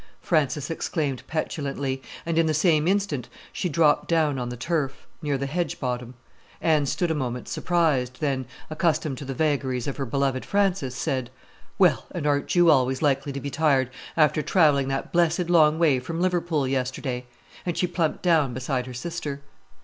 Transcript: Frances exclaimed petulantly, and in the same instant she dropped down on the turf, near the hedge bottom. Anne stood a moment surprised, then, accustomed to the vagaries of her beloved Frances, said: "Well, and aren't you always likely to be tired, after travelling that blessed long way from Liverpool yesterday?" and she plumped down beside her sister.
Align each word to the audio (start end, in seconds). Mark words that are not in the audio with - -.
Frances 0.19 0.71
exclaimed 0.71 1.21
petulantly, 1.27 2.01
and 2.25 2.39
in 2.39 2.47
the 2.47 2.55
same 2.55 2.87
instant 2.87 3.29
she 3.53 3.69
dropped 3.69 4.07
down 4.07 4.39
on 4.39 4.49
the 4.49 4.57
turf, 4.57 5.05
near 5.21 5.37
the 5.37 5.45
hedge 5.45 5.79
bottom. 5.79 6.15
Anne 6.59 6.87
stood 6.87 7.11
a 7.11 7.13
moment 7.13 7.47
surprised, 7.47 8.19
then, 8.19 8.47
accustomed 8.71 9.15
to 9.19 9.25
the 9.25 9.35
vagaries 9.35 9.85
of 9.85 9.97
her 9.97 10.05
beloved 10.07 10.43
Frances, 10.43 10.95
said: 10.95 11.29
"Well, 11.77 12.07
and 12.09 12.25
aren't 12.25 12.55
you 12.55 12.71
always 12.71 13.03
likely 13.03 13.31
to 13.31 13.39
be 13.39 13.51
tired, 13.51 13.91
after 14.17 14.41
travelling 14.41 14.87
that 14.87 15.11
blessed 15.13 15.51
long 15.51 15.77
way 15.77 15.99
from 15.99 16.19
Liverpool 16.19 16.67
yesterday?" 16.67 17.27
and 17.63 17.77
she 17.77 17.85
plumped 17.85 18.23
down 18.23 18.55
beside 18.55 18.87
her 18.87 18.95
sister. 18.95 19.41